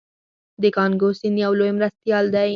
[0.61, 2.49] د کانګو سیند یو لوی مرستیال دی.